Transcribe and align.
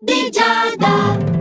di 0.00 0.30
Giada. 0.30 0.86
Ah, 0.86 1.35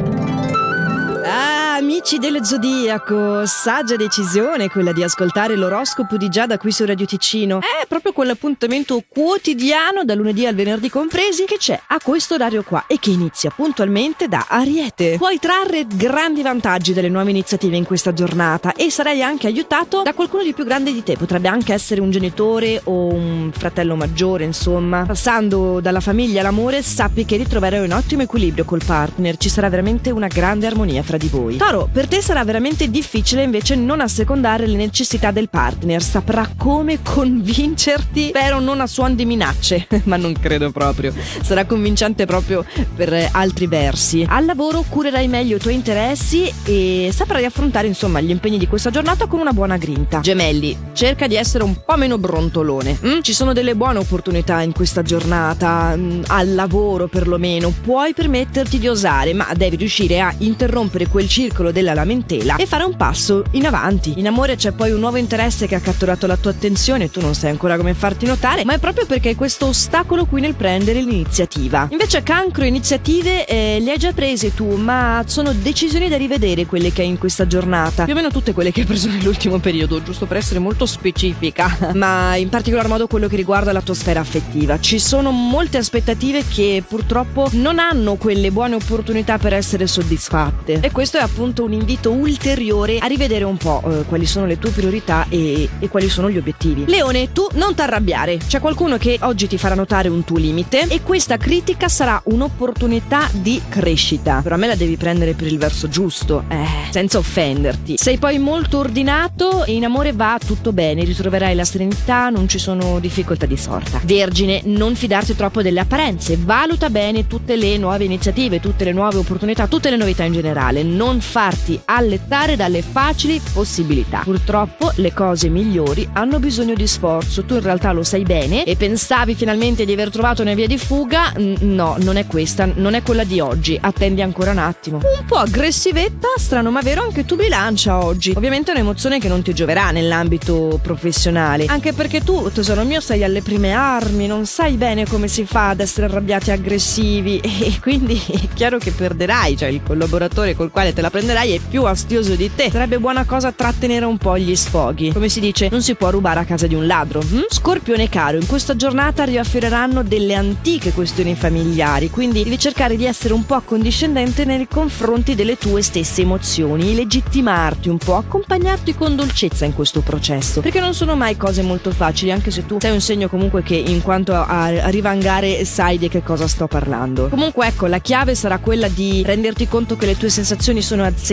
amici 1.95 2.17
dello 2.17 2.43
Zodiaco, 2.43 3.45
saggia 3.45 3.95
decisione 3.95 4.69
quella 4.69 4.91
di 4.91 5.01
ascoltare 5.01 5.55
l'oroscopo 5.55 6.17
di 6.17 6.27
Giada 6.27 6.57
qui 6.57 6.69
su 6.69 6.83
Radio 6.83 7.05
Ticino. 7.05 7.59
È 7.59 7.85
proprio 7.87 8.11
quell'appuntamento 8.11 9.01
quotidiano, 9.07 10.03
da 10.03 10.13
lunedì 10.13 10.45
al 10.45 10.55
venerdì 10.55 10.89
compresi, 10.89 11.45
che 11.45 11.55
c'è 11.57 11.79
a 11.87 11.99
questo 12.03 12.33
orario 12.33 12.63
qua 12.63 12.83
e 12.87 12.99
che 12.99 13.11
inizia 13.11 13.49
puntualmente 13.49 14.27
da 14.27 14.45
Ariete. 14.49 15.15
Puoi 15.17 15.39
trarre 15.39 15.87
grandi 15.87 16.41
vantaggi 16.41 16.91
dalle 16.91 17.07
nuove 17.07 17.29
iniziative 17.29 17.77
in 17.77 17.85
questa 17.85 18.11
giornata 18.11 18.73
e 18.73 18.89
sarai 18.89 19.23
anche 19.23 19.47
aiutato 19.47 20.01
da 20.01 20.13
qualcuno 20.13 20.43
di 20.43 20.53
più 20.53 20.65
grande 20.65 20.91
di 20.91 21.01
te. 21.01 21.15
Potrebbe 21.15 21.47
anche 21.47 21.71
essere 21.71 22.01
un 22.01 22.11
genitore 22.11 22.81
o 22.83 23.13
un 23.13 23.51
fratello 23.53 23.95
maggiore, 23.95 24.43
insomma. 24.43 25.05
Passando 25.05 25.79
dalla 25.79 26.01
famiglia 26.01 26.41
all'amore, 26.41 26.81
sappi 26.81 27.23
che 27.23 27.37
ritroverai 27.37 27.85
un 27.85 27.93
ottimo 27.93 28.23
equilibrio 28.23 28.65
col 28.65 28.81
partner. 28.85 29.37
Ci 29.37 29.47
sarà 29.47 29.69
veramente 29.69 30.11
una 30.11 30.27
grande 30.27 30.67
armonia 30.67 31.01
fra 31.03 31.15
di 31.15 31.29
voi. 31.29 31.55
Toro, 31.55 31.83
per 31.91 32.07
te 32.07 32.21
sarà 32.21 32.43
veramente 32.43 32.89
difficile 32.89 33.43
invece 33.43 33.75
non 33.75 34.01
assecondare 34.01 34.67
le 34.67 34.75
necessità 34.75 35.31
del 35.31 35.49
partner. 35.49 36.01
Saprà 36.01 36.49
come 36.57 36.99
convincerti, 37.01 38.31
però 38.31 38.59
non 38.59 38.81
a 38.81 38.87
suon 38.87 39.15
di 39.15 39.25
minacce, 39.25 39.87
ma 40.05 40.17
non 40.17 40.33
credo 40.33 40.71
proprio. 40.71 41.13
Sarà 41.41 41.65
convincente 41.65 42.25
proprio 42.25 42.65
per 42.95 43.29
altri 43.31 43.67
versi. 43.67 44.25
Al 44.27 44.45
lavoro 44.45 44.83
curerai 44.87 45.27
meglio 45.27 45.57
i 45.57 45.59
tuoi 45.59 45.73
interessi 45.73 46.51
e 46.65 47.09
saprai 47.13 47.45
affrontare 47.45 47.87
insomma 47.87 48.19
gli 48.21 48.29
impegni 48.29 48.57
di 48.57 48.67
questa 48.67 48.89
giornata 48.89 49.27
con 49.27 49.39
una 49.39 49.53
buona 49.53 49.77
grinta. 49.77 50.19
Gemelli, 50.19 50.77
cerca 50.93 51.27
di 51.27 51.35
essere 51.35 51.63
un 51.63 51.83
po' 51.85 51.97
meno 51.97 52.17
brontolone. 52.17 52.97
Mm? 53.05 53.19
Ci 53.21 53.33
sono 53.33 53.53
delle 53.53 53.75
buone 53.75 53.99
opportunità 53.99 54.61
in 54.61 54.73
questa 54.73 55.01
giornata, 55.01 55.95
mm, 55.95 56.23
al 56.27 56.53
lavoro 56.53 57.07
perlomeno. 57.07 57.73
Puoi 57.81 58.13
permetterti 58.13 58.79
di 58.79 58.87
osare, 58.87 59.33
ma 59.33 59.47
devi 59.55 59.75
riuscire 59.75 60.19
a 60.19 60.33
interrompere 60.39 61.07
quel 61.07 61.27
circolo 61.27 61.71
della 61.75 61.93
lamentela 61.93 62.55
e 62.55 62.65
fare 62.65 62.85
un 62.85 62.95
passo 62.95 63.43
in 63.51 63.65
avanti. 63.65 64.13
In 64.15 64.27
amore 64.27 64.55
c'è 64.55 64.71
poi 64.71 64.91
un 64.91 64.99
nuovo 65.01 65.17
interesse 65.17 65.67
che 65.67 65.75
ha 65.75 65.81
catturato 65.81 66.25
la 66.25 66.37
tua 66.37 66.51
attenzione, 66.51 67.11
tu 67.11 67.19
non 67.19 67.35
sai 67.35 67.49
ancora 67.49 67.75
come 67.75 67.93
farti 67.93 68.25
notare, 68.25 68.63
ma 68.63 68.73
è 68.73 68.77
proprio 68.77 69.05
perché 69.05 69.29
hai 69.29 69.35
questo 69.35 69.65
ostacolo 69.65 70.23
qui 70.23 70.39
nel 70.39 70.55
prendere 70.55 71.01
l'iniziativa. 71.01 71.89
Invece 71.91 72.23
cancro 72.23 72.63
iniziative 72.63 73.45
eh, 73.45 73.79
le 73.81 73.91
hai 73.91 73.97
già 73.97 74.13
prese 74.13 74.53
tu, 74.53 74.75
ma 74.75 75.21
sono 75.25 75.51
decisioni 75.51 76.07
da 76.07 76.15
rivedere 76.15 76.65
quelle 76.65 76.93
che 76.93 77.01
hai 77.01 77.09
in 77.09 77.17
questa 77.17 77.45
giornata. 77.45 78.05
Più 78.05 78.13
o 78.13 78.15
meno 78.15 78.31
tutte 78.31 78.53
quelle 78.53 78.71
che 78.71 78.81
hai 78.81 78.85
preso 78.85 79.09
nell'ultimo 79.09 79.59
periodo, 79.59 80.01
giusto 80.01 80.27
per 80.27 80.37
essere 80.37 80.59
molto 80.59 80.85
specifica, 80.85 81.91
ma 81.93 82.37
in 82.37 82.47
particolar 82.47 82.87
modo 82.87 83.07
quello 83.07 83.27
che 83.27 83.35
riguarda 83.35 83.73
la 83.73 83.81
tua 83.81 83.95
sfera 83.95 84.21
affettiva. 84.21 84.79
Ci 84.79 84.97
sono 84.97 85.31
molte 85.31 85.77
aspettative 85.77 86.45
che 86.47 86.81
purtroppo 86.87 87.49
non 87.51 87.79
hanno 87.79 88.15
quelle 88.15 88.49
buone 88.49 88.75
opportunità 88.75 89.37
per 89.37 89.51
essere 89.51 89.87
soddisfatte. 89.87 90.79
E 90.79 90.91
questo 90.91 91.17
è 91.17 91.21
appunto 91.21 91.64
un 91.65 91.73
invito 91.73 92.11
ulteriore 92.11 92.97
a 92.99 93.07
rivedere 93.07 93.43
un 93.43 93.57
po' 93.57 93.81
eh, 93.85 94.03
quali 94.05 94.25
sono 94.25 94.45
le 94.45 94.57
tue 94.57 94.69
priorità 94.69 95.25
e, 95.29 95.67
e 95.79 95.89
quali 95.89 96.09
sono 96.09 96.29
gli 96.29 96.37
obiettivi. 96.37 96.85
Leone, 96.87 97.31
tu 97.31 97.47
non 97.53 97.75
t'arrabbiare. 97.75 98.37
C'è 98.37 98.59
qualcuno 98.59 98.97
che 98.97 99.17
oggi 99.21 99.47
ti 99.47 99.57
farà 99.57 99.75
notare 99.75 100.07
un 100.07 100.23
tuo 100.23 100.37
limite 100.37 100.87
e 100.87 101.01
questa 101.01 101.37
critica 101.37 101.89
sarà 101.89 102.21
un'opportunità 102.25 103.29
di 103.31 103.61
crescita. 103.67 104.41
Però 104.41 104.55
a 104.55 104.57
me 104.57 104.67
la 104.67 104.75
devi 104.75 104.95
prendere 104.95 105.33
per 105.33 105.47
il 105.47 105.57
verso 105.57 105.89
giusto, 105.89 106.45
eh, 106.47 106.65
senza 106.91 107.17
offenderti. 107.17 107.97
Sei 107.97 108.17
poi 108.17 108.39
molto 108.39 108.77
ordinato 108.77 109.65
e 109.65 109.73
in 109.73 109.85
amore 109.85 110.13
va 110.13 110.37
tutto 110.43 110.71
bene, 110.71 111.03
ritroverai 111.03 111.55
la 111.55 111.65
serenità, 111.65 112.29
non 112.29 112.47
ci 112.47 112.59
sono 112.59 112.99
difficoltà 112.99 113.45
di 113.45 113.57
sorta. 113.57 113.99
Vergine, 114.03 114.61
non 114.65 114.95
fidarti 114.95 115.35
troppo 115.35 115.61
delle 115.61 115.79
apparenze, 115.79 116.37
valuta 116.39 116.89
bene 116.89 117.27
tutte 117.27 117.55
le 117.55 117.77
nuove 117.77 118.05
iniziative, 118.05 118.59
tutte 118.59 118.83
le 118.85 118.93
nuove 118.93 119.17
opportunità, 119.17 119.67
tutte 119.67 119.89
le 119.89 119.97
novità 119.97 120.23
in 120.23 120.33
generale 120.33 120.83
non 120.83 121.19
farti 121.55 121.79
allettare 121.85 122.57
dalle 122.57 122.81
facili 122.81 123.41
possibilità. 123.53 124.19
Purtroppo 124.23 124.91
le 124.95 125.13
cose 125.13 125.47
migliori 125.47 126.07
hanno 126.13 126.39
bisogno 126.39 126.75
di 126.75 126.85
sforzo, 126.85 127.45
tu 127.45 127.55
in 127.55 127.61
realtà 127.61 127.93
lo 127.93 128.03
sai 128.03 128.23
bene 128.23 128.65
e 128.65 128.75
pensavi 128.75 129.33
finalmente 129.33 129.85
di 129.85 129.93
aver 129.93 130.09
trovato 130.09 130.41
una 130.41 130.53
via 130.53 130.67
di 130.67 130.77
fuga? 130.77 131.33
No, 131.35 131.95
non 131.99 132.17
è 132.17 132.27
questa, 132.27 132.65
non 132.75 132.93
è 132.93 133.01
quella 133.01 133.23
di 133.23 133.39
oggi, 133.39 133.77
attendi 133.79 134.21
ancora 134.21 134.51
un 134.51 134.57
attimo. 134.57 134.97
Un 134.97 135.25
po' 135.25 135.37
aggressivetta, 135.37 136.27
strano 136.35 136.71
ma 136.71 136.81
vero, 136.81 137.03
anche 137.03 137.25
tu 137.25 137.35
bilancia 137.35 138.03
oggi. 138.03 138.33
Ovviamente 138.35 138.71
è 138.71 138.75
un'emozione 138.75 139.19
che 139.19 139.29
non 139.29 139.41
ti 139.41 139.53
gioverà 139.53 139.91
nell'ambito 139.91 140.79
professionale, 140.83 141.65
anche 141.67 141.93
perché 141.93 142.21
tu, 142.21 142.51
tesoro 142.51 142.83
mio, 142.83 142.99
sei 142.99 143.23
alle 143.23 143.41
prime 143.41 143.71
armi, 143.71 144.27
non 144.27 144.45
sai 144.45 144.75
bene 144.75 145.05
come 145.05 145.27
si 145.29 145.45
fa 145.45 145.69
ad 145.69 145.79
essere 145.79 146.07
arrabbiati 146.07 146.49
e 146.49 146.53
aggressivi 146.53 147.39
e 147.39 147.79
quindi 147.79 148.21
è 148.31 148.47
chiaro 148.53 148.77
che 148.77 148.91
perderai, 148.91 149.55
cioè 149.55 149.69
il 149.69 149.81
collaboratore 149.83 150.55
col 150.55 150.71
quale 150.71 150.93
te 150.93 151.01
la 151.01 151.09
prenderai 151.09 151.44
è 151.53 151.59
più 151.59 151.83
astioso 151.83 152.35
di 152.35 152.49
te. 152.53 152.69
Sarebbe 152.71 152.99
buona 152.99 153.25
cosa 153.25 153.51
trattenere 153.51 154.05
un 154.05 154.17
po' 154.17 154.37
gli 154.37 154.55
sfoghi. 154.55 155.11
Come 155.11 155.29
si 155.29 155.39
dice, 155.39 155.69
non 155.69 155.81
si 155.81 155.95
può 155.95 156.09
rubare 156.09 156.39
a 156.39 156.45
casa 156.45 156.65
di 156.65 156.75
un 156.75 156.87
ladro. 156.87 157.21
Hm? 157.21 157.45
Scorpione 157.49 158.09
caro, 158.09 158.37
in 158.37 158.47
questa 158.47 158.75
giornata 158.75 159.23
riaffereranno 159.23 160.03
delle 160.03 160.33
antiche 160.33 160.91
questioni 160.91 161.35
familiari, 161.35 162.09
quindi 162.09 162.43
devi 162.43 162.57
cercare 162.57 162.95
di 162.95 163.05
essere 163.05 163.33
un 163.33 163.45
po' 163.45 163.55
accondiscendente 163.55 164.45
nei 164.45 164.67
confronti 164.67 165.35
delle 165.35 165.57
tue 165.57 165.81
stesse 165.81 166.21
emozioni, 166.21 166.95
legittimarti 166.95 167.89
un 167.89 167.97
po', 167.97 168.15
accompagnarti 168.15 168.95
con 168.95 169.15
dolcezza 169.15 169.65
in 169.65 169.73
questo 169.73 170.01
processo, 170.01 170.61
perché 170.61 170.79
non 170.79 170.93
sono 170.93 171.15
mai 171.15 171.37
cose 171.37 171.61
molto 171.61 171.91
facili, 171.91 172.31
anche 172.31 172.51
se 172.51 172.65
tu 172.65 172.77
sei 172.79 172.91
un 172.91 173.01
segno 173.01 173.29
comunque 173.29 173.61
che 173.61 173.75
in 173.75 174.01
quanto 174.01 174.33
a, 174.33 174.45
a 174.45 174.87
rivangare 174.89 175.65
sai 175.65 175.97
di 175.97 176.09
che 176.09 176.23
cosa 176.23 176.47
sto 176.47 176.67
parlando. 176.67 177.27
Comunque 177.29 177.67
ecco, 177.67 177.87
la 177.87 177.99
chiave 177.99 178.35
sarà 178.35 178.57
quella 178.57 178.87
di 178.87 179.23
renderti 179.23 179.67
conto 179.67 179.95
che 179.95 180.05
le 180.05 180.17
tue 180.17 180.29
sensazioni 180.29 180.81
sono 180.81 181.03
azzeccate 181.03 181.24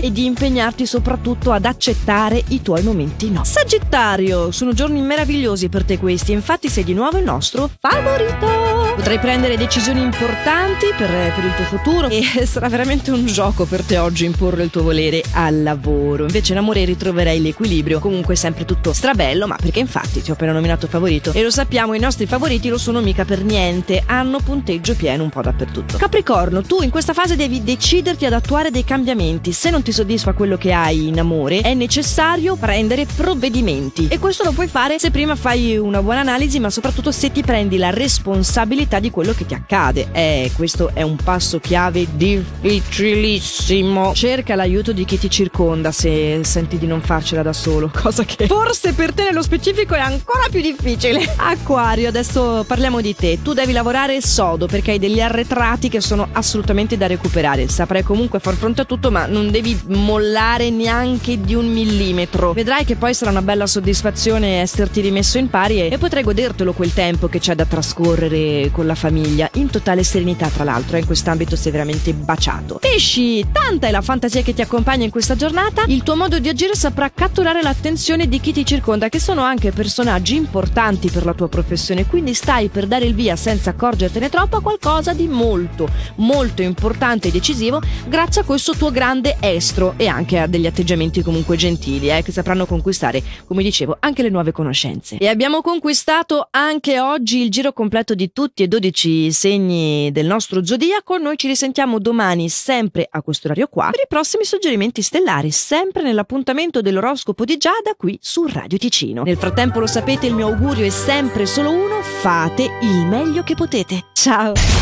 e 0.00 0.10
di 0.10 0.24
impegnarti 0.24 0.84
soprattutto 0.84 1.52
ad 1.52 1.64
accettare 1.64 2.42
i 2.48 2.60
tuoi 2.60 2.82
momenti 2.82 3.30
no. 3.30 3.44
Sagittario, 3.44 4.50
sono 4.50 4.72
giorni 4.72 5.00
meravigliosi 5.00 5.68
per 5.68 5.84
te 5.84 5.96
questi, 5.96 6.32
infatti 6.32 6.68
sei 6.68 6.82
di 6.82 6.92
nuovo 6.92 7.18
il 7.18 7.24
nostro 7.24 7.70
favorito. 7.78 8.72
Potrai 8.96 9.20
prendere 9.20 9.56
decisioni 9.56 10.02
importanti 10.02 10.86
per, 10.96 11.08
per, 11.08 11.44
il 11.44 11.54
tuo 11.54 11.64
futuro 11.64 12.08
e 12.08 12.22
sarà 12.44 12.68
veramente 12.68 13.10
un 13.12 13.24
gioco 13.24 13.64
per 13.64 13.82
te 13.82 13.96
oggi 13.98 14.24
imporre 14.24 14.64
il 14.64 14.70
tuo 14.70 14.82
volere 14.82 15.22
al 15.32 15.62
lavoro. 15.62 16.24
Invece 16.24 16.52
in 16.52 16.58
amore 16.58 16.84
ritroverai 16.84 17.40
l'equilibrio, 17.40 18.00
comunque 18.00 18.34
sempre 18.34 18.64
tutto 18.64 18.92
strabello, 18.92 19.46
ma 19.46 19.56
perché 19.56 19.78
infatti 19.78 20.20
ti 20.20 20.30
ho 20.30 20.34
appena 20.34 20.52
nominato 20.52 20.88
favorito 20.88 21.32
e 21.32 21.42
lo 21.42 21.50
sappiamo, 21.50 21.94
i 21.94 22.00
nostri 22.00 22.26
favoriti 22.26 22.68
lo 22.68 22.78
sono 22.78 23.00
mica 23.00 23.24
per 23.24 23.44
niente, 23.44 24.02
hanno 24.04 24.40
punteggio 24.40 24.94
pieno 24.94 25.22
un 25.22 25.30
po' 25.30 25.42
dappertutto. 25.42 25.96
Capricorno, 25.96 26.62
tu 26.62 26.82
in 26.82 26.90
questa 26.90 27.12
fase 27.12 27.36
devi 27.36 27.62
deciderti 27.62 28.26
ad 28.26 28.32
attuare 28.32 28.70
dei 28.70 28.84
cambiamenti. 28.84 29.11
Se 29.12 29.68
non 29.68 29.82
ti 29.82 29.92
soddisfa 29.92 30.32
quello 30.32 30.56
che 30.56 30.72
hai 30.72 31.08
in 31.08 31.18
amore, 31.18 31.60
è 31.60 31.74
necessario 31.74 32.56
prendere 32.56 33.04
provvedimenti 33.04 34.08
e 34.08 34.18
questo 34.18 34.42
lo 34.42 34.52
puoi 34.52 34.68
fare 34.68 34.98
se 34.98 35.10
prima 35.10 35.36
fai 35.36 35.76
una 35.76 36.00
buona 36.00 36.20
analisi, 36.20 36.58
ma 36.60 36.70
soprattutto 36.70 37.12
se 37.12 37.30
ti 37.30 37.42
prendi 37.42 37.76
la 37.76 37.90
responsabilità 37.90 39.00
di 39.00 39.10
quello 39.10 39.34
che 39.34 39.44
ti 39.44 39.52
accade. 39.52 40.08
Eh, 40.12 40.50
questo 40.56 40.92
è 40.94 41.02
un 41.02 41.16
passo 41.16 41.58
chiave 41.58 42.06
difficilissimo. 42.10 44.14
Cerca 44.14 44.54
l'aiuto 44.54 44.92
di 44.92 45.04
chi 45.04 45.18
ti 45.18 45.28
circonda 45.28 45.92
se 45.92 46.40
senti 46.42 46.78
di 46.78 46.86
non 46.86 47.02
farcela 47.02 47.42
da 47.42 47.52
solo, 47.52 47.90
cosa 48.00 48.24
che 48.24 48.46
forse 48.46 48.94
per 48.94 49.12
te 49.12 49.24
nello 49.24 49.42
specifico 49.42 49.94
è 49.94 50.00
ancora 50.00 50.46
più 50.50 50.62
difficile. 50.62 51.34
Acquario, 51.36 52.08
adesso 52.08 52.64
parliamo 52.66 53.02
di 53.02 53.14
te. 53.14 53.40
Tu 53.42 53.52
devi 53.52 53.72
lavorare 53.72 54.22
sodo 54.22 54.66
perché 54.66 54.92
hai 54.92 54.98
degli 54.98 55.20
arretrati 55.20 55.90
che 55.90 56.00
sono 56.00 56.28
assolutamente 56.32 56.96
da 56.96 57.06
recuperare. 57.06 57.68
Saprai 57.68 58.02
comunque 58.02 58.38
far 58.38 58.54
fronte 58.54 58.80
a 58.80 58.84
tutto, 58.84 59.01
ma 59.10 59.26
non 59.26 59.50
devi 59.50 59.78
mollare 59.88 60.70
neanche 60.70 61.40
di 61.40 61.54
un 61.54 61.70
millimetro. 61.70 62.52
Vedrai 62.52 62.84
che 62.84 62.96
poi 62.96 63.14
sarà 63.14 63.30
una 63.30 63.42
bella 63.42 63.66
soddisfazione 63.66 64.60
esserti 64.60 65.00
rimesso 65.00 65.38
in 65.38 65.50
pari 65.50 65.80
e, 65.80 65.88
e 65.90 65.98
potrai 65.98 66.22
godertelo 66.22 66.72
quel 66.72 66.92
tempo 66.92 67.28
che 67.28 67.38
c'è 67.38 67.54
da 67.54 67.64
trascorrere 67.64 68.70
con 68.70 68.86
la 68.86 68.94
famiglia, 68.94 69.48
in 69.54 69.70
totale 69.70 70.04
serenità 70.04 70.48
tra 70.48 70.64
l'altro, 70.64 70.96
eh, 70.96 71.00
in 71.00 71.06
quest'ambito 71.06 71.56
sei 71.56 71.72
veramente 71.72 72.12
baciato. 72.14 72.78
Pesci, 72.80 73.46
tanta 73.50 73.88
è 73.88 73.90
la 73.90 74.02
fantasia 74.02 74.42
che 74.42 74.54
ti 74.54 74.62
accompagna 74.62 75.04
in 75.04 75.10
questa 75.10 75.34
giornata, 75.34 75.84
il 75.86 76.02
tuo 76.02 76.16
modo 76.16 76.38
di 76.38 76.48
agire 76.48 76.74
saprà 76.74 77.10
catturare 77.12 77.62
l'attenzione 77.62 78.28
di 78.28 78.40
chi 78.40 78.52
ti 78.52 78.64
circonda, 78.64 79.08
che 79.08 79.18
sono 79.18 79.42
anche 79.42 79.72
personaggi 79.72 80.36
importanti 80.36 81.10
per 81.10 81.24
la 81.24 81.34
tua 81.34 81.48
professione, 81.48 82.06
quindi 82.06 82.34
stai 82.34 82.68
per 82.68 82.86
dare 82.86 83.04
il 83.04 83.14
via 83.14 83.36
senza 83.36 83.70
accorgertene 83.70 84.28
troppo 84.28 84.56
a 84.56 84.62
qualcosa 84.62 85.12
di 85.12 85.26
molto, 85.26 85.88
molto 86.16 86.62
importante 86.62 87.28
e 87.28 87.30
decisivo 87.30 87.80
grazie 88.06 88.42
a 88.42 88.44
questo 88.44 88.74
tuo 88.74 88.90
grande 88.92 89.36
estro 89.40 89.94
e 89.96 90.06
anche 90.06 90.38
a 90.38 90.46
degli 90.46 90.66
atteggiamenti 90.66 91.22
comunque 91.22 91.56
gentili, 91.56 92.10
eh, 92.10 92.22
che 92.22 92.30
sapranno 92.30 92.66
conquistare, 92.66 93.22
come 93.46 93.62
dicevo, 93.62 93.96
anche 93.98 94.22
le 94.22 94.28
nuove 94.28 94.52
conoscenze. 94.52 95.16
E 95.16 95.26
abbiamo 95.26 95.62
conquistato 95.62 96.46
anche 96.50 97.00
oggi 97.00 97.42
il 97.42 97.50
giro 97.50 97.72
completo 97.72 98.14
di 98.14 98.32
tutti 98.32 98.62
e 98.62 98.68
12 98.68 99.32
segni 99.32 100.12
del 100.12 100.26
nostro 100.26 100.64
zodiaco. 100.64 101.16
Noi 101.16 101.36
ci 101.36 101.48
risentiamo 101.48 101.98
domani 101.98 102.48
sempre 102.48 103.08
a 103.10 103.22
questo 103.22 103.48
orario 103.48 103.66
qua 103.66 103.90
per 103.90 104.00
i 104.00 104.06
prossimi 104.08 104.44
suggerimenti 104.44 105.02
stellari, 105.02 105.50
sempre 105.50 106.02
nell'appuntamento 106.02 106.80
dell'oroscopo 106.80 107.44
di 107.44 107.56
Giada 107.56 107.94
qui 107.96 108.18
su 108.20 108.46
Radio 108.46 108.78
Ticino. 108.78 109.22
Nel 109.24 109.36
frattempo 109.36 109.80
lo 109.80 109.86
sapete, 109.86 110.26
il 110.26 110.34
mio 110.34 110.48
augurio 110.48 110.84
è 110.84 110.90
sempre 110.90 111.46
solo 111.46 111.70
uno, 111.70 112.02
fate 112.02 112.70
il 112.82 113.06
meglio 113.06 113.42
che 113.42 113.54
potete. 113.54 114.04
Ciao! 114.12 114.80